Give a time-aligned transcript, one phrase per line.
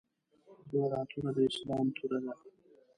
[0.69, 2.31] زما دا توره د اسلام توره ده.